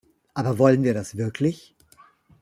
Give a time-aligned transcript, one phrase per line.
[0.33, 1.75] Aber wollen wir das wirklich?